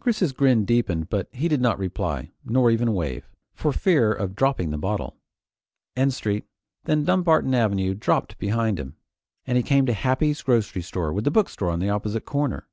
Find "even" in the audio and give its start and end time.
2.72-2.92